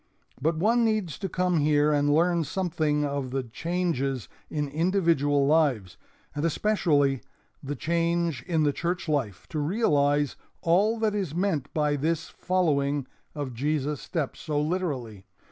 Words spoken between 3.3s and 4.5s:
changes